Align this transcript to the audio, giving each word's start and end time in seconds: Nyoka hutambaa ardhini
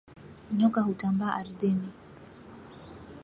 Nyoka 0.51 0.81
hutambaa 0.81 1.31
ardhini 1.35 1.89